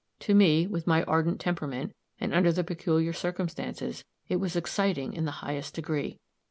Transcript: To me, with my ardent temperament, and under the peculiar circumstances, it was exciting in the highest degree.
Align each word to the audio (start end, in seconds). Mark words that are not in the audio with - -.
To 0.21 0.33
me, 0.33 0.65
with 0.65 0.87
my 0.87 1.03
ardent 1.03 1.39
temperament, 1.39 1.93
and 2.19 2.33
under 2.33 2.51
the 2.51 2.63
peculiar 2.63 3.13
circumstances, 3.13 4.03
it 4.27 4.37
was 4.37 4.55
exciting 4.55 5.13
in 5.13 5.25
the 5.25 5.45
highest 5.45 5.75
degree. 5.75 6.17